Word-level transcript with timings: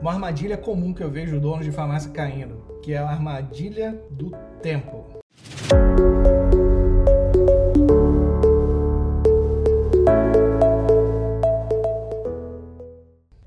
uma 0.00 0.12
armadilha 0.12 0.58
comum 0.58 0.92
que 0.92 1.02
eu 1.02 1.10
vejo 1.10 1.40
donos 1.40 1.64
de 1.64 1.72
farmácia 1.72 2.10
caindo, 2.10 2.80
que 2.82 2.92
é 2.92 2.98
a 2.98 3.08
armadilha 3.08 3.98
do 4.10 4.30
tempo. 4.62 5.06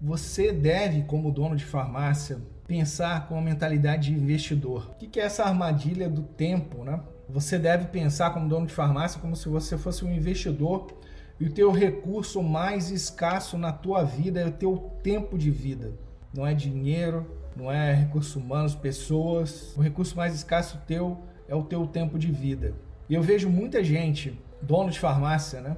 Você 0.01 0.51
deve, 0.51 1.04
como 1.04 1.31
dono 1.31 1.55
de 1.55 1.63
farmácia, 1.63 2.39
pensar 2.68 3.27
com 3.27 3.38
a 3.38 3.41
mentalidade 3.41 4.09
de 4.09 4.20
investidor. 4.20 4.89
O 4.91 4.95
que 4.95 5.20
é 5.20 5.23
essa 5.23 5.43
armadilha 5.43 6.09
do 6.09 6.23
tempo, 6.23 6.84
né? 6.84 7.00
Você 7.29 7.59
deve 7.59 7.86
pensar 7.86 8.31
como 8.31 8.50
dono 8.50 8.66
de 8.66 8.73
farmácia 8.73 9.21
como 9.21 9.36
se 9.36 9.47
você 9.47 9.77
fosse 9.77 10.04
um 10.04 10.11
investidor 10.11 10.88
e 11.39 11.45
o 11.45 11.54
teu 11.54 11.71
recurso 11.71 12.41
mais 12.41 12.89
escasso 12.89 13.55
na 13.55 13.71
tua 13.71 14.04
vida 14.04 14.41
é 14.41 14.47
o 14.47 14.52
teu 14.52 14.91
tempo 15.04 15.38
de 15.38 15.52
vida. 15.52 16.09
Não 16.34 16.46
é 16.46 16.54
dinheiro, 16.54 17.25
não 17.55 17.71
é 17.71 17.93
recursos 17.93 18.35
humanos, 18.35 18.76
pessoas. 18.76 19.76
O 19.76 19.81
recurso 19.81 20.16
mais 20.16 20.34
escasso 20.34 20.80
teu 20.88 21.17
é 21.48 21.55
o 21.55 21.63
teu 21.63 21.86
tempo 21.88 22.17
de 22.17 22.31
vida. 22.31 22.73
E 23.09 23.13
eu 23.16 23.22
vejo 23.22 23.49
muita 23.49 23.84
gente, 23.84 24.39
dono 24.62 24.89
de 24.91 25.00
farmácia, 25.00 25.62
né? 25.62 25.76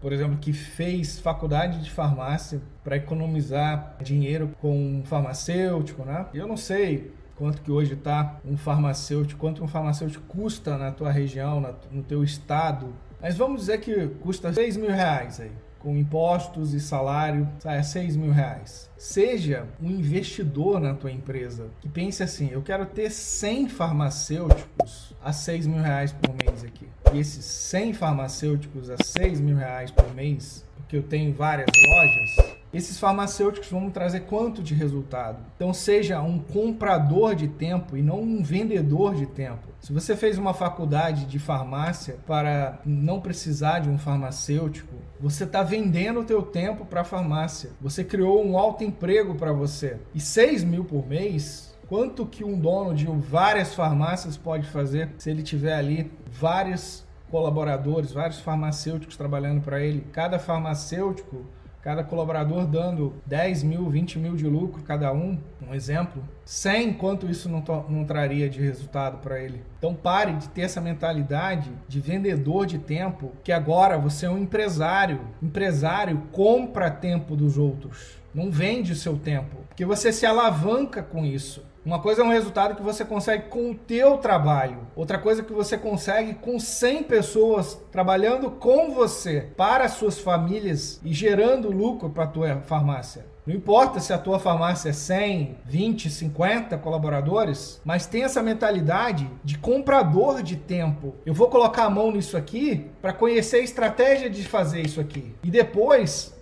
Por 0.00 0.12
exemplo, 0.12 0.38
que 0.38 0.54
fez 0.54 1.18
faculdade 1.18 1.82
de 1.82 1.90
farmácia 1.90 2.62
para 2.82 2.96
economizar 2.96 3.96
dinheiro 4.02 4.50
com 4.58 4.74
um 4.74 5.04
farmacêutico, 5.04 6.02
né? 6.04 6.26
Eu 6.32 6.46
não 6.46 6.56
sei 6.56 7.12
quanto 7.36 7.60
que 7.60 7.70
hoje 7.70 7.92
está 7.92 8.40
um 8.44 8.56
farmacêutico, 8.56 9.38
quanto 9.38 9.62
um 9.62 9.68
farmacêutico 9.68 10.24
custa 10.26 10.78
na 10.78 10.90
tua 10.90 11.10
região, 11.10 11.60
no 11.90 12.02
teu 12.02 12.24
estado. 12.24 12.94
Mas 13.20 13.36
vamos 13.36 13.60
dizer 13.60 13.80
que 13.80 14.08
custa 14.22 14.52
6 14.52 14.78
mil 14.78 14.90
reais 14.90 15.40
aí, 15.40 15.52
com 15.80 15.96
impostos 15.96 16.72
e 16.74 16.80
salário, 16.80 17.48
sai 17.58 17.82
6 17.82 18.14
mil 18.16 18.30
reais. 18.30 18.88
Seja 18.96 19.66
um 19.82 19.90
investidor 19.90 20.78
na 20.78 20.94
tua 20.94 21.10
empresa 21.10 21.68
que 21.80 21.88
pense 21.88 22.22
assim, 22.22 22.50
eu 22.52 22.62
quero 22.62 22.86
ter 22.86 23.10
100 23.10 23.68
farmacêuticos 23.70 25.14
a 25.22 25.32
6 25.32 25.66
mil 25.66 25.82
reais 25.82 26.12
por 26.12 26.34
mês 26.34 26.62
aqui. 26.62 26.86
E 27.12 27.18
esses 27.18 27.44
100 27.44 27.94
farmacêuticos 27.94 28.90
a 28.90 28.96
6 29.02 29.40
mil 29.40 29.56
reais 29.56 29.90
por 29.90 30.14
mês, 30.14 30.64
porque 30.76 30.96
eu 30.96 31.02
tenho 31.02 31.32
várias 31.32 31.70
lojas, 31.88 32.59
esses 32.72 32.98
farmacêuticos 32.98 33.70
vão 33.70 33.90
trazer 33.90 34.20
quanto 34.20 34.62
de 34.62 34.74
resultado? 34.74 35.38
Então, 35.56 35.74
seja 35.74 36.20
um 36.20 36.38
comprador 36.38 37.34
de 37.34 37.48
tempo 37.48 37.96
e 37.96 38.02
não 38.02 38.20
um 38.20 38.42
vendedor 38.42 39.14
de 39.14 39.26
tempo. 39.26 39.68
Se 39.80 39.92
você 39.92 40.14
fez 40.14 40.38
uma 40.38 40.54
faculdade 40.54 41.24
de 41.24 41.38
farmácia 41.38 42.18
para 42.26 42.78
não 42.84 43.20
precisar 43.20 43.80
de 43.80 43.88
um 43.88 43.98
farmacêutico, 43.98 44.94
você 45.18 45.44
está 45.44 45.62
vendendo 45.62 46.20
o 46.20 46.24
teu 46.24 46.42
tempo 46.42 46.84
para 46.84 47.00
a 47.00 47.04
farmácia. 47.04 47.70
Você 47.80 48.04
criou 48.04 48.44
um 48.44 48.56
alto 48.56 48.84
emprego 48.84 49.34
para 49.34 49.52
você. 49.52 49.98
E 50.14 50.20
6 50.20 50.64
mil 50.64 50.84
por 50.84 51.06
mês, 51.06 51.76
quanto 51.88 52.24
que 52.24 52.44
um 52.44 52.58
dono 52.58 52.94
de 52.94 53.06
várias 53.06 53.74
farmácias 53.74 54.36
pode 54.36 54.66
fazer 54.68 55.10
se 55.18 55.28
ele 55.28 55.42
tiver 55.42 55.74
ali 55.74 56.10
vários 56.30 57.04
colaboradores, 57.30 58.12
vários 58.12 58.40
farmacêuticos 58.40 59.16
trabalhando 59.16 59.60
para 59.60 59.80
ele? 59.80 60.06
Cada 60.12 60.38
farmacêutico 60.38 61.44
cada 61.82 62.04
colaborador 62.04 62.66
dando 62.66 63.14
10 63.26 63.62
mil, 63.62 63.88
20 63.88 64.18
mil 64.18 64.36
de 64.36 64.46
lucro 64.46 64.82
cada 64.82 65.12
um, 65.12 65.38
um 65.66 65.74
exemplo, 65.74 66.22
100 66.44 66.94
quanto 66.94 67.28
isso 67.28 67.48
não, 67.48 67.62
não 67.88 68.04
traria 68.04 68.48
de 68.48 68.60
resultado 68.60 69.18
para 69.18 69.40
ele. 69.40 69.62
Então 69.78 69.94
pare 69.94 70.34
de 70.34 70.48
ter 70.48 70.62
essa 70.62 70.80
mentalidade 70.80 71.70
de 71.88 72.00
vendedor 72.00 72.66
de 72.66 72.78
tempo, 72.78 73.32
que 73.42 73.52
agora 73.52 73.96
você 73.96 74.26
é 74.26 74.30
um 74.30 74.38
empresário. 74.38 75.20
Empresário 75.42 76.22
compra 76.32 76.90
tempo 76.90 77.34
dos 77.34 77.56
outros, 77.56 78.18
não 78.34 78.50
vende 78.50 78.94
seu 78.94 79.16
tempo, 79.16 79.58
porque 79.80 79.86
você 79.86 80.12
se 80.12 80.26
alavanca 80.26 81.02
com 81.02 81.24
isso. 81.24 81.64
Uma 81.82 82.00
coisa 82.00 82.20
é 82.20 82.24
um 82.26 82.28
resultado 82.28 82.74
que 82.74 82.82
você 82.82 83.02
consegue 83.02 83.48
com 83.48 83.70
o 83.70 83.74
teu 83.74 84.18
trabalho. 84.18 84.86
Outra 84.94 85.16
coisa 85.16 85.40
é 85.40 85.44
que 85.44 85.54
você 85.54 85.78
consegue 85.78 86.34
com 86.34 86.60
100 86.60 87.04
pessoas 87.04 87.80
trabalhando 87.90 88.50
com 88.50 88.90
você 88.90 89.48
para 89.56 89.84
as 89.84 89.92
suas 89.92 90.18
famílias 90.18 91.00
e 91.02 91.14
gerando 91.14 91.70
lucro 91.70 92.10
para 92.10 92.24
a 92.24 92.26
tua 92.26 92.56
farmácia. 92.66 93.24
Não 93.46 93.54
importa 93.54 94.00
se 94.00 94.12
a 94.12 94.18
tua 94.18 94.38
farmácia 94.38 94.90
é 94.90 94.92
100, 94.92 95.56
20, 95.64 96.10
50 96.10 96.76
colaboradores, 96.76 97.80
mas 97.82 98.04
tem 98.04 98.24
essa 98.24 98.42
mentalidade 98.42 99.30
de 99.42 99.56
comprador 99.56 100.42
de 100.42 100.56
tempo. 100.56 101.14
Eu 101.24 101.32
vou 101.32 101.48
colocar 101.48 101.84
a 101.84 101.90
mão 101.90 102.12
nisso 102.12 102.36
aqui 102.36 102.90
para 103.00 103.14
conhecer 103.14 103.56
a 103.56 103.64
estratégia 103.64 104.28
de 104.28 104.44
fazer 104.44 104.82
isso 104.82 105.00
aqui. 105.00 105.34
E 105.42 105.50
depois 105.50 106.38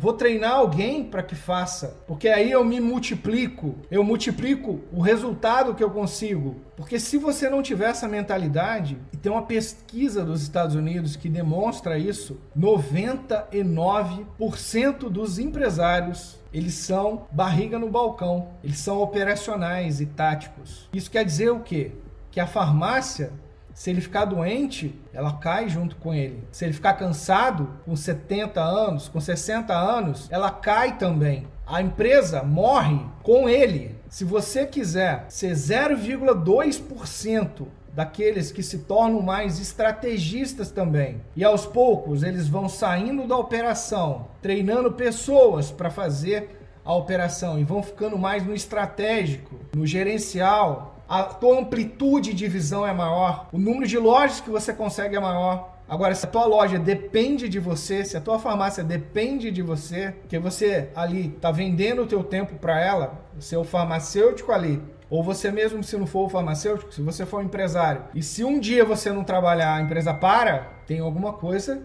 Vou 0.00 0.14
treinar 0.14 0.52
alguém 0.52 1.04
para 1.04 1.22
que 1.22 1.34
faça, 1.34 1.98
porque 2.06 2.26
aí 2.26 2.50
eu 2.50 2.64
me 2.64 2.80
multiplico, 2.80 3.74
eu 3.90 4.02
multiplico 4.02 4.80
o 4.90 5.02
resultado 5.02 5.74
que 5.74 5.84
eu 5.84 5.90
consigo. 5.90 6.56
Porque 6.74 6.98
se 6.98 7.18
você 7.18 7.50
não 7.50 7.62
tiver 7.62 7.90
essa 7.90 8.08
mentalidade, 8.08 8.96
e 9.12 9.18
tem 9.18 9.30
uma 9.30 9.42
pesquisa 9.42 10.24
dos 10.24 10.40
Estados 10.40 10.74
Unidos 10.74 11.16
que 11.16 11.28
demonstra 11.28 11.98
isso, 11.98 12.40
99% 12.58 15.10
dos 15.10 15.38
empresários 15.38 16.40
eles 16.50 16.72
são 16.72 17.26
barriga 17.30 17.78
no 17.78 17.90
balcão, 17.90 18.52
eles 18.64 18.78
são 18.78 19.02
operacionais 19.02 20.00
e 20.00 20.06
táticos. 20.06 20.88
Isso 20.94 21.10
quer 21.10 21.26
dizer 21.26 21.50
o 21.50 21.60
quê? 21.60 21.92
Que 22.30 22.40
a 22.40 22.46
farmácia 22.46 23.34
se 23.80 23.88
ele 23.88 24.02
ficar 24.02 24.26
doente, 24.26 24.94
ela 25.10 25.38
cai 25.38 25.66
junto 25.66 25.96
com 25.96 26.12
ele. 26.12 26.44
Se 26.52 26.66
ele 26.66 26.74
ficar 26.74 26.92
cansado, 26.92 27.66
com 27.86 27.96
70 27.96 28.60
anos, 28.60 29.08
com 29.08 29.18
60 29.18 29.72
anos, 29.72 30.28
ela 30.30 30.50
cai 30.50 30.98
também. 30.98 31.46
A 31.66 31.80
empresa 31.80 32.42
morre 32.42 33.00
com 33.22 33.48
ele. 33.48 33.96
Se 34.10 34.22
você 34.22 34.66
quiser 34.66 35.24
ser 35.30 35.52
0,2% 35.52 37.68
daqueles 37.94 38.52
que 38.52 38.62
se 38.62 38.80
tornam 38.80 39.22
mais 39.22 39.58
estrategistas 39.58 40.70
também. 40.70 41.22
E 41.34 41.42
aos 41.42 41.64
poucos 41.64 42.22
eles 42.22 42.48
vão 42.48 42.68
saindo 42.68 43.26
da 43.26 43.38
operação, 43.38 44.28
treinando 44.42 44.92
pessoas 44.92 45.70
para 45.70 45.88
fazer 45.88 46.60
a 46.84 46.94
operação 46.94 47.58
e 47.58 47.64
vão 47.64 47.82
ficando 47.82 48.18
mais 48.18 48.44
no 48.44 48.54
estratégico, 48.54 49.58
no 49.74 49.86
gerencial, 49.86 50.99
a 51.10 51.24
tua 51.24 51.58
amplitude 51.58 52.32
de 52.32 52.46
visão 52.46 52.86
é 52.86 52.92
maior, 52.92 53.48
o 53.50 53.58
número 53.58 53.84
de 53.84 53.98
lojas 53.98 54.40
que 54.40 54.48
você 54.48 54.72
consegue 54.72 55.16
é 55.16 55.20
maior. 55.20 55.76
Agora, 55.88 56.14
se 56.14 56.24
a 56.24 56.28
tua 56.28 56.46
loja 56.46 56.78
depende 56.78 57.48
de 57.48 57.58
você, 57.58 58.04
se 58.04 58.16
a 58.16 58.20
tua 58.20 58.38
farmácia 58.38 58.84
depende 58.84 59.50
de 59.50 59.60
você, 59.60 60.14
que 60.28 60.38
você 60.38 60.88
ali 60.94 61.34
está 61.34 61.50
vendendo 61.50 62.02
o 62.02 62.06
teu 62.06 62.22
tempo 62.22 62.54
para 62.54 62.80
ela, 62.80 63.24
o 63.36 63.42
seu 63.42 63.64
farmacêutico 63.64 64.52
ali, 64.52 64.80
ou 65.10 65.20
você 65.20 65.50
mesmo 65.50 65.82
se 65.82 65.96
não 65.96 66.06
for 66.06 66.26
o 66.26 66.28
farmacêutico, 66.28 66.94
se 66.94 67.02
você 67.02 67.26
for 67.26 67.40
um 67.40 67.46
empresário, 67.46 68.04
e 68.14 68.22
se 68.22 68.44
um 68.44 68.60
dia 68.60 68.84
você 68.84 69.10
não 69.10 69.24
trabalhar, 69.24 69.74
a 69.74 69.80
empresa 69.80 70.14
para, 70.14 70.68
tem 70.86 71.00
alguma 71.00 71.32
coisa 71.32 71.82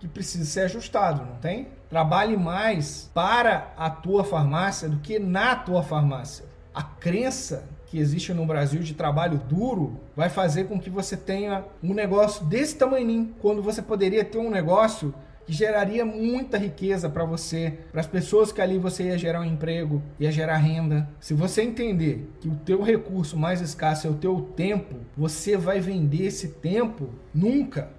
que 0.00 0.08
precisa 0.08 0.44
ser 0.44 0.62
ajustado, 0.62 1.24
não 1.24 1.36
tem? 1.36 1.68
Trabalhe 1.88 2.36
mais 2.36 3.08
para 3.14 3.72
a 3.76 3.88
tua 3.88 4.24
farmácia 4.24 4.88
do 4.88 4.96
que 4.96 5.20
na 5.20 5.54
tua 5.54 5.84
farmácia. 5.84 6.44
A 6.74 6.82
crença 6.82 7.68
que 7.94 8.00
existe 8.00 8.34
no 8.34 8.44
Brasil 8.44 8.80
de 8.80 8.92
trabalho 8.92 9.40
duro 9.48 10.00
vai 10.16 10.28
fazer 10.28 10.64
com 10.64 10.80
que 10.80 10.90
você 10.90 11.16
tenha 11.16 11.64
um 11.80 11.94
negócio 11.94 12.44
desse 12.44 12.74
tamanho, 12.74 13.32
quando 13.40 13.62
você 13.62 13.80
poderia 13.80 14.24
ter 14.24 14.38
um 14.38 14.50
negócio 14.50 15.14
que 15.46 15.52
geraria 15.52 16.04
muita 16.04 16.58
riqueza 16.58 17.08
para 17.08 17.24
você, 17.24 17.78
para 17.92 18.00
as 18.00 18.06
pessoas 18.08 18.50
que 18.50 18.60
ali 18.60 18.78
você 18.78 19.04
ia 19.04 19.16
gerar 19.16 19.42
um 19.42 19.44
emprego, 19.44 20.02
ia 20.18 20.32
gerar 20.32 20.56
renda. 20.56 21.08
Se 21.20 21.34
você 21.34 21.62
entender 21.62 22.28
que 22.40 22.48
o 22.48 22.56
teu 22.56 22.82
recurso 22.82 23.36
mais 23.36 23.60
escasso 23.60 24.08
é 24.08 24.10
o 24.10 24.14
teu 24.14 24.40
tempo, 24.56 24.96
você 25.16 25.56
vai 25.56 25.78
vender 25.78 26.24
esse 26.24 26.48
tempo 26.48 27.10
nunca. 27.32 27.90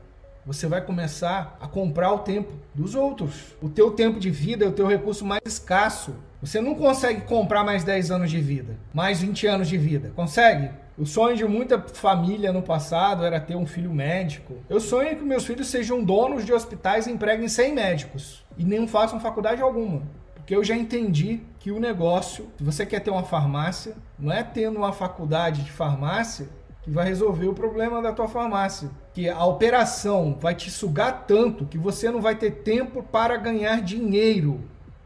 Você 0.45 0.67
vai 0.67 0.81
começar 0.81 1.57
a 1.61 1.69
comprar 1.69 2.11
o 2.11 2.19
tempo 2.19 2.51
dos 2.73 2.95
outros. 2.95 3.55
O 3.61 3.69
teu 3.69 3.91
tempo 3.91 4.19
de 4.19 4.29
vida 4.29 4.65
é 4.65 4.67
o 4.67 4.73
teu 4.73 4.87
recurso 4.87 5.23
mais 5.23 5.41
escasso. 5.45 6.13
Você 6.45 6.61
não 6.61 6.75
consegue 6.75 7.21
comprar 7.21 7.63
mais 7.63 7.83
10 7.83 8.11
anos 8.11 8.29
de 8.29 8.39
vida, 8.39 8.77
mais 8.93 9.19
20 9.19 9.47
anos 9.47 9.67
de 9.67 9.79
vida. 9.79 10.11
Consegue? 10.15 10.69
O 10.95 11.03
sonho 11.03 11.35
de 11.35 11.43
muita 11.43 11.81
família 11.81 12.53
no 12.53 12.61
passado 12.61 13.25
era 13.25 13.39
ter 13.39 13.55
um 13.55 13.65
filho 13.65 13.91
médico. 13.91 14.53
Eu 14.69 14.79
sonho 14.79 15.17
que 15.17 15.23
meus 15.23 15.43
filhos 15.43 15.67
sejam 15.67 16.03
donos 16.03 16.45
de 16.45 16.53
hospitais 16.53 17.07
e 17.07 17.11
empreguem 17.11 17.47
100 17.47 17.73
médicos 17.73 18.45
e 18.59 18.63
nem 18.63 18.87
façam 18.87 19.19
faculdade 19.19 19.59
alguma. 19.59 20.03
Porque 20.35 20.55
eu 20.55 20.63
já 20.63 20.75
entendi 20.75 21.41
que 21.57 21.71
o 21.71 21.79
negócio, 21.79 22.47
se 22.59 22.63
você 22.63 22.85
quer 22.85 22.99
ter 22.99 23.09
uma 23.09 23.23
farmácia, 23.23 23.95
não 24.19 24.31
é 24.31 24.43
tendo 24.43 24.77
uma 24.77 24.93
faculdade 24.93 25.63
de 25.63 25.71
farmácia 25.71 26.47
que 26.83 26.91
vai 26.91 27.07
resolver 27.07 27.47
o 27.47 27.55
problema 27.55 28.03
da 28.03 28.11
tua 28.11 28.27
farmácia. 28.27 28.91
Que 29.15 29.27
a 29.27 29.43
operação 29.43 30.37
vai 30.39 30.53
te 30.53 30.69
sugar 30.69 31.25
tanto 31.25 31.65
que 31.65 31.79
você 31.79 32.11
não 32.11 32.21
vai 32.21 32.35
ter 32.35 32.51
tempo 32.51 33.01
para 33.01 33.35
ganhar 33.35 33.81
dinheiro. 33.81 34.63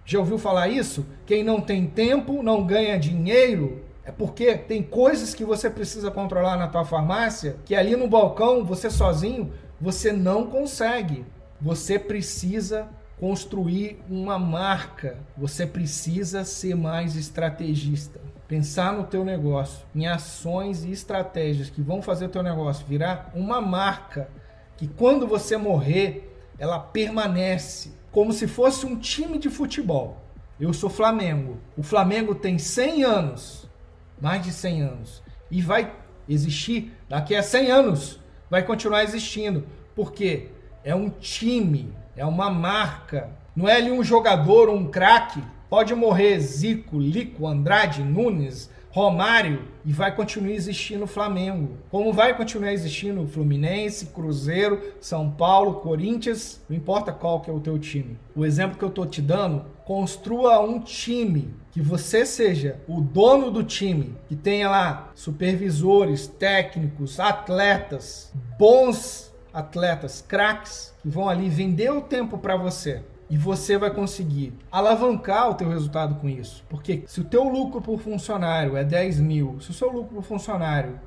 Já 0.09 0.17
ouviu 0.17 0.39
falar 0.39 0.69
isso? 0.69 1.05
Quem 1.23 1.43
não 1.43 1.61
tem 1.61 1.85
tempo 1.85 2.41
não 2.41 2.65
ganha 2.65 2.97
dinheiro. 2.97 3.83
É 4.03 4.11
porque 4.11 4.57
tem 4.57 4.81
coisas 4.81 5.35
que 5.35 5.45
você 5.45 5.69
precisa 5.69 6.09
controlar 6.09 6.57
na 6.57 6.67
tua 6.67 6.83
farmácia 6.83 7.57
que 7.63 7.75
ali 7.75 7.95
no 7.95 8.07
balcão, 8.07 8.65
você 8.65 8.89
sozinho, 8.89 9.53
você 9.79 10.11
não 10.11 10.47
consegue. 10.47 11.27
Você 11.61 11.99
precisa 11.99 12.89
construir 13.19 14.01
uma 14.09 14.39
marca, 14.39 15.15
você 15.37 15.67
precisa 15.67 16.43
ser 16.43 16.75
mais 16.75 17.15
estrategista. 17.15 18.19
Pensar 18.47 18.93
no 18.93 19.03
teu 19.03 19.23
negócio, 19.23 19.85
em 19.93 20.07
ações 20.07 20.83
e 20.83 20.91
estratégias 20.91 21.69
que 21.69 21.83
vão 21.83 22.01
fazer 22.01 22.25
o 22.25 22.29
teu 22.29 22.41
negócio 22.41 22.83
virar 22.87 23.31
uma 23.35 23.61
marca 23.61 24.27
que 24.75 24.87
quando 24.87 25.27
você 25.27 25.55
morrer, 25.55 26.35
ela 26.57 26.79
permanece 26.79 27.98
como 28.11 28.33
se 28.33 28.47
fosse 28.47 28.85
um 28.85 28.95
time 28.95 29.37
de 29.37 29.49
futebol. 29.49 30.21
Eu 30.59 30.73
sou 30.73 30.89
Flamengo. 30.89 31.57
O 31.77 31.83
Flamengo 31.83 32.35
tem 32.35 32.57
100 32.57 33.03
anos, 33.03 33.69
mais 34.21 34.43
de 34.43 34.51
100 34.51 34.81
anos, 34.81 35.23
e 35.49 35.61
vai 35.61 35.93
existir 36.27 36.91
daqui 37.07 37.35
a 37.35 37.41
100 37.41 37.71
anos, 37.71 38.19
vai 38.49 38.63
continuar 38.63 39.03
existindo, 39.03 39.65
porque 39.95 40.49
é 40.83 40.93
um 40.93 41.09
time, 41.09 41.93
é 42.15 42.25
uma 42.25 42.49
marca. 42.49 43.29
Não 43.55 43.67
é 43.67 43.75
ali 43.75 43.91
um 43.91 44.03
jogador, 44.03 44.69
um 44.69 44.89
craque. 44.89 45.41
Pode 45.69 45.93
morrer 45.93 46.39
Zico, 46.39 46.99
Lico, 46.99 47.47
Andrade, 47.47 48.03
Nunes, 48.03 48.69
Romário 48.91 49.67
e 49.85 49.93
vai 49.93 50.15
continuar 50.15 50.51
existindo 50.51 51.03
o 51.03 51.07
Flamengo. 51.07 51.77
Como 51.91 52.11
vai 52.11 52.35
continuar 52.35 52.73
existindo 52.73 53.27
Fluminense, 53.27 54.07
Cruzeiro, 54.07 54.81
São 54.99 55.29
Paulo, 55.29 55.75
Corinthians, 55.75 56.59
não 56.67 56.75
importa 56.75 57.11
qual 57.11 57.39
que 57.39 57.51
é 57.51 57.53
o 57.53 57.59
teu 57.59 57.77
time. 57.77 58.17
O 58.35 58.43
exemplo 58.43 58.77
que 58.77 58.83
eu 58.83 58.89
tô 58.89 59.05
te 59.05 59.21
dando, 59.21 59.65
construa 59.85 60.59
um 60.59 60.79
time 60.79 61.53
que 61.71 61.81
você 61.81 62.25
seja 62.25 62.79
o 62.87 62.99
dono 62.99 63.51
do 63.51 63.63
time, 63.63 64.15
que 64.27 64.35
tenha 64.35 64.69
lá 64.69 65.11
supervisores, 65.13 66.25
técnicos, 66.25 67.19
atletas, 67.19 68.33
bons 68.57 69.31
atletas, 69.53 70.23
craques, 70.27 70.93
que 71.01 71.07
vão 71.07 71.29
ali 71.29 71.47
vender 71.47 71.91
o 71.91 72.01
tempo 72.01 72.37
para 72.37 72.55
você 72.55 73.03
e 73.29 73.37
você 73.37 73.77
vai 73.77 73.91
conseguir 73.91 74.53
alavancar 74.71 75.49
o 75.49 75.53
teu 75.53 75.69
resultado 75.69 76.15
com 76.15 76.27
isso. 76.27 76.63
Porque 76.67 77.03
se 77.07 77.21
o 77.21 77.23
teu 77.23 77.43
lucro 77.43 77.81
por 77.81 77.99
funcionário 77.99 78.75
é 78.75 78.83
10 78.83 79.19
mil, 79.19 79.59
se 79.61 79.69
o 79.69 79.73
seu 79.73 79.91
lucro 79.91 80.15
por 80.15 80.23
funcionário 80.23 80.99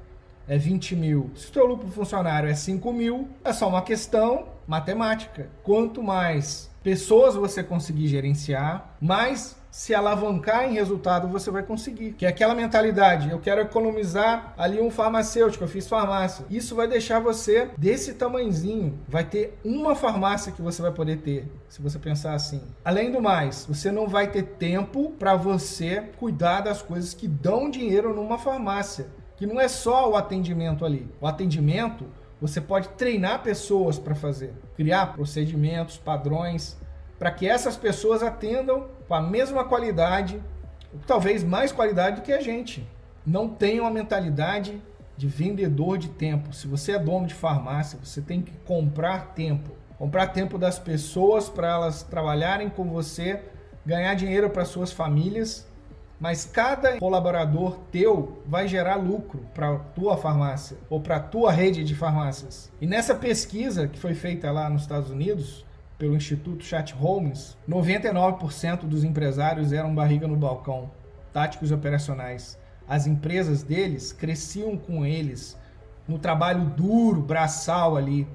é 0.46 0.56
20 0.56 0.96
mil, 0.96 1.30
se 1.34 1.48
o 1.48 1.52
teu 1.52 1.66
lucro 1.66 1.86
por 1.86 1.94
funcionário 1.94 2.48
é 2.48 2.54
5 2.54 2.92
mil, 2.92 3.28
é 3.44 3.52
só 3.52 3.68
uma 3.68 3.82
questão 3.82 4.46
matemática. 4.66 5.48
Quanto 5.62 6.02
mais 6.02 6.70
pessoas 6.82 7.34
você 7.34 7.62
conseguir 7.62 8.08
gerenciar, 8.08 8.96
mais 9.00 9.56
se 9.72 9.94
alavancar 9.94 10.68
em 10.68 10.74
resultado 10.74 11.26
você 11.26 11.50
vai 11.50 11.62
conseguir. 11.62 12.12
Que 12.12 12.26
é 12.26 12.28
aquela 12.28 12.54
mentalidade, 12.54 13.30
eu 13.30 13.40
quero 13.40 13.62
economizar 13.62 14.52
ali 14.58 14.78
um 14.78 14.90
farmacêutico, 14.90 15.64
eu 15.64 15.68
fiz 15.68 15.88
farmácia. 15.88 16.44
Isso 16.50 16.76
vai 16.76 16.86
deixar 16.86 17.20
você 17.20 17.70
desse 17.78 18.12
tamanzinho. 18.12 19.00
Vai 19.08 19.24
ter 19.24 19.58
uma 19.64 19.94
farmácia 19.94 20.52
que 20.52 20.60
você 20.60 20.82
vai 20.82 20.92
poder 20.92 21.22
ter, 21.22 21.50
se 21.70 21.80
você 21.80 21.98
pensar 21.98 22.34
assim. 22.34 22.60
Além 22.84 23.10
do 23.10 23.22
mais, 23.22 23.64
você 23.66 23.90
não 23.90 24.06
vai 24.06 24.30
ter 24.30 24.42
tempo 24.42 25.12
para 25.18 25.34
você 25.34 26.02
cuidar 26.18 26.60
das 26.60 26.82
coisas 26.82 27.14
que 27.14 27.26
dão 27.26 27.70
dinheiro 27.70 28.14
numa 28.14 28.36
farmácia. 28.36 29.06
Que 29.36 29.46
não 29.46 29.58
é 29.58 29.68
só 29.68 30.10
o 30.10 30.16
atendimento 30.16 30.84
ali. 30.84 31.10
O 31.18 31.26
atendimento 31.26 32.04
você 32.38 32.60
pode 32.60 32.88
treinar 32.90 33.42
pessoas 33.42 33.98
para 33.98 34.14
fazer, 34.14 34.52
criar 34.76 35.14
procedimentos, 35.14 35.96
padrões, 35.96 36.76
para 37.22 37.30
que 37.30 37.46
essas 37.46 37.76
pessoas 37.76 38.20
atendam 38.20 38.88
com 39.06 39.14
a 39.14 39.22
mesma 39.22 39.62
qualidade, 39.62 40.42
talvez 41.06 41.44
mais 41.44 41.70
qualidade 41.70 42.16
do 42.16 42.22
que 42.22 42.32
a 42.32 42.40
gente. 42.40 42.84
Não 43.24 43.48
tenham 43.48 43.86
a 43.86 43.92
mentalidade 43.92 44.82
de 45.16 45.28
vendedor 45.28 45.98
de 45.98 46.08
tempo. 46.08 46.52
Se 46.52 46.66
você 46.66 46.90
é 46.90 46.98
dono 46.98 47.28
de 47.28 47.34
farmácia, 47.34 47.96
você 48.02 48.20
tem 48.20 48.42
que 48.42 48.50
comprar 48.66 49.34
tempo. 49.36 49.70
Comprar 49.96 50.26
tempo 50.32 50.58
das 50.58 50.80
pessoas 50.80 51.48
para 51.48 51.68
elas 51.68 52.02
trabalharem 52.02 52.68
com 52.68 52.90
você, 52.90 53.40
ganhar 53.86 54.14
dinheiro 54.14 54.50
para 54.50 54.64
suas 54.64 54.90
famílias, 54.90 55.64
mas 56.18 56.44
cada 56.44 56.98
colaborador 56.98 57.78
teu 57.92 58.42
vai 58.44 58.66
gerar 58.66 58.96
lucro 58.96 59.46
para 59.54 59.76
tua 59.94 60.16
farmácia 60.16 60.76
ou 60.90 61.00
para 61.00 61.20
tua 61.20 61.52
rede 61.52 61.84
de 61.84 61.94
farmácias. 61.94 62.68
E 62.80 62.86
nessa 62.88 63.14
pesquisa 63.14 63.86
que 63.86 63.96
foi 63.96 64.12
feita 64.12 64.50
lá 64.50 64.68
nos 64.68 64.82
Estados 64.82 65.08
Unidos, 65.08 65.64
pelo 66.02 66.16
Instituto 66.16 66.64
Chat 66.64 66.92
Holmes, 66.94 67.56
99% 67.68 68.88
dos 68.88 69.04
empresários 69.04 69.72
eram 69.72 69.94
barriga 69.94 70.26
no 70.26 70.34
balcão, 70.34 70.90
táticos 71.32 71.70
operacionais. 71.70 72.58
As 72.88 73.06
empresas 73.06 73.62
deles 73.62 74.12
cresciam 74.12 74.76
com 74.76 75.06
eles 75.06 75.56
no 76.08 76.18
trabalho 76.18 76.64
duro, 76.70 77.22
braçal 77.22 77.96
ali, 77.96 78.26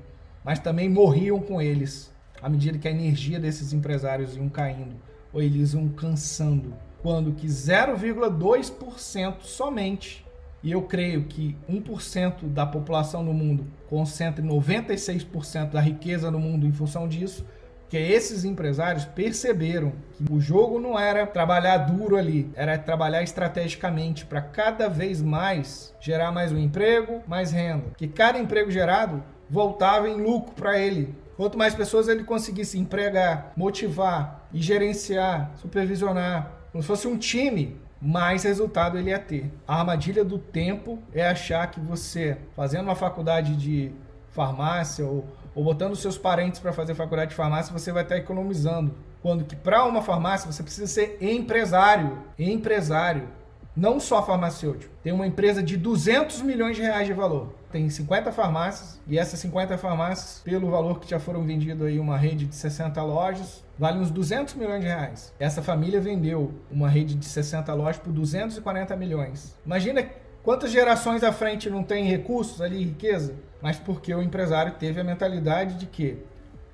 mas 0.46 0.60
também 0.60 0.88
morriam 0.88 1.42
com 1.42 1.62
eles 1.62 2.10
à 2.42 2.48
medida 2.48 2.78
que 2.78 2.88
a 2.88 2.92
energia 2.92 3.38
desses 3.38 3.74
empresários 3.74 4.38
iam 4.38 4.48
caindo 4.48 4.96
ou 5.34 5.42
eles 5.42 5.74
iam 5.74 5.90
cansando. 5.90 6.74
Quando 7.02 7.34
que 7.34 7.48
0,2% 7.48 9.42
somente, 9.42 10.26
e 10.64 10.72
eu 10.72 10.84
creio 10.84 11.26
que 11.26 11.54
1% 11.70 12.48
da 12.48 12.66
população 12.66 13.22
no 13.24 13.34
mundo 13.34 13.68
concentra 13.90 14.42
96% 14.42 15.72
da 15.72 15.82
riqueza 15.82 16.32
no 16.32 16.40
mundo 16.40 16.66
em 16.66 16.72
função 16.72 17.10
disso, 17.10 17.46
que 17.90 17.98
esses 17.98 18.44
empresários 18.44 19.06
perceberam 19.06 19.94
que 20.14 20.26
o 20.32 20.40
jogo 20.40 20.80
não 20.80 21.00
era 21.00 21.26
trabalhar 21.26 21.78
duro 21.78 22.18
ali, 22.18 22.52
era 22.56 22.78
trabalhar 22.78 23.24
estrategicamente 23.24 24.26
para 24.26 24.42
cada 24.42 24.90
vez 24.90 25.22
mais 25.22 25.94
gerar 26.00 26.32
mais 26.32 26.52
um 26.52 26.58
emprego, 26.58 27.22
mais 27.28 27.52
renda. 27.52 27.86
Que 27.98 28.08
cada 28.08 28.38
emprego 28.38 28.70
gerado 28.70 29.24
voltava 29.50 30.10
em 30.10 30.22
lucro 30.22 30.54
para 30.54 30.78
ele. 30.78 31.16
Quanto 31.38 31.58
mais 31.58 31.76
pessoas 31.76 32.08
ele 32.08 32.24
conseguisse 32.24 32.80
empregar, 32.80 33.54
motivar 33.56 34.48
e 34.52 34.62
gerenciar, 34.62 35.52
supervisionar, 35.56 36.52
como 36.72 36.82
se 36.82 36.88
fosse 36.88 37.08
um 37.08 37.18
time, 37.18 37.80
mais 38.02 38.44
resultado 38.44 38.98
ele 38.98 39.12
ia 39.12 39.20
ter. 39.20 39.52
A 39.68 39.80
armadilha 39.80 40.26
do 40.26 40.38
tempo 40.38 41.00
é 41.14 41.28
achar 41.28 41.70
que 41.70 41.80
você, 41.80 42.38
fazendo 42.56 42.84
uma 42.84 42.96
faculdade 42.96 43.56
de 43.56 43.92
farmácia 44.30 45.06
ou 45.06 45.26
ou 45.58 45.64
botando 45.64 45.96
seus 45.96 46.20
parentes 46.20 46.60
para 46.60 46.72
fazer 46.72 46.94
faculdade 46.94 47.32
de 47.32 47.36
farmácia, 47.36 47.74
você 47.74 47.92
vai 47.92 48.04
estar 48.04 48.16
economizando. 48.16 48.94
Quando 49.24 49.44
que 49.44 49.56
para 49.56 49.84
uma 49.86 50.04
farmácia 50.04 50.52
você 50.52 50.62
precisa 50.62 50.86
ser 50.86 51.18
empresário, 51.20 52.20
empresário, 52.38 53.28
não 53.76 54.00
só 54.00 54.24
farmacêutico. 54.24 54.94
Tem 55.02 55.12
uma 55.12 55.26
empresa 55.26 55.64
de 55.64 55.76
200 55.76 56.44
milhões 56.44 56.76
de 56.76 56.84
reais 56.84 57.08
de 57.08 57.14
valor. 57.14 57.56
Tem 57.72 57.90
50 57.90 58.32
farmácias 58.32 59.02
e 59.08 59.18
essas 59.18 59.40
50 59.40 59.80
farmácias, 59.80 60.42
pelo 60.44 60.70
valor 60.70 61.00
que 61.00 61.10
já 61.10 61.20
foram 61.20 61.44
vendidas 61.44 61.88
aí 61.88 61.98
uma 61.98 62.18
rede 62.20 62.46
de 62.46 62.56
60 62.56 63.02
lojas, 63.02 63.66
vale 63.80 63.98
uns 63.98 64.12
200 64.12 64.54
milhões 64.54 64.82
de 64.82 64.88
reais. 64.88 65.34
Essa 65.40 65.64
família 65.64 66.00
vendeu 66.00 66.54
uma 66.70 66.88
rede 66.88 67.16
de 67.16 67.26
60 67.26 67.74
lojas 67.74 67.98
por 67.98 68.14
240 68.14 68.96
milhões. 68.96 69.56
Imagina 69.66 70.06
quantas 70.48 70.72
gerações 70.72 71.26
à 71.26 71.34
frente 71.34 71.70
não 71.70 71.84
tem 71.84 72.06
recursos 72.06 72.62
ali, 72.62 72.82
riqueza? 72.82 73.36
mas 73.62 73.78
porque 73.78 74.16
o 74.16 74.22
empresário 74.22 74.76
teve 74.80 75.02
a 75.02 75.04
mentalidade 75.04 75.76
de 75.76 75.86
que 75.88 76.20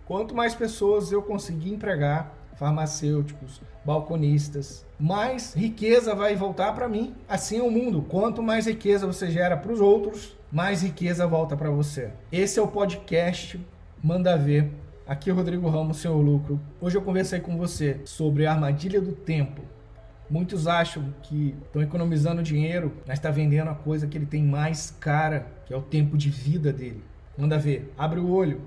quanto 0.06 0.36
mais 0.36 0.54
pessoas 0.54 1.12
eu 1.12 1.24
conseguir 1.24 1.74
empregar, 1.74 2.32
farmacêuticos, 2.56 3.60
balconistas, 3.84 4.86
mais 5.00 5.56
riqueza 5.56 6.14
vai 6.14 6.36
voltar 6.36 6.74
para 6.74 6.88
mim. 6.88 7.16
Assim 7.28 7.58
é 7.58 7.64
o 7.64 7.72
mundo. 7.72 8.06
Quanto 8.08 8.44
mais 8.44 8.68
riqueza 8.68 9.08
você 9.08 9.32
gera 9.32 9.58
para 9.58 9.72
os 9.72 9.82
outros, 9.82 10.38
mais 10.52 10.84
riqueza 10.84 11.26
volta 11.26 11.58
para 11.58 11.72
você. 11.72 12.12
Esse 12.32 12.60
é 12.60 12.62
o 12.62 12.68
podcast 12.68 13.60
Manda 14.04 14.38
Ver. 14.38 14.72
Aqui 15.08 15.32
é 15.32 15.34
Rodrigo 15.34 15.68
Ramos, 15.68 15.98
seu 15.98 16.16
lucro. 16.16 16.60
Hoje 16.80 16.96
eu 16.96 17.02
conversei 17.02 17.40
com 17.40 17.58
você 17.58 18.02
sobre 18.06 18.46
a 18.46 18.52
armadilha 18.52 19.02
do 19.02 19.14
tempo. 19.14 19.73
Muitos 20.34 20.66
acham 20.66 21.14
que 21.22 21.56
estão 21.64 21.80
economizando 21.80 22.42
dinheiro, 22.42 22.92
mas 23.06 23.20
está 23.20 23.30
vendendo 23.30 23.70
a 23.70 23.76
coisa 23.76 24.08
que 24.08 24.18
ele 24.18 24.26
tem 24.26 24.44
mais 24.44 24.90
cara, 24.90 25.46
que 25.64 25.72
é 25.72 25.78
o 25.78 25.82
tempo 25.84 26.18
de 26.18 26.32
vida 26.32 26.74
dele. 26.74 27.04
Manda 27.38 27.56
ver, 27.60 27.94
abre 27.96 28.20
o 28.20 28.28
olho, 28.32 28.60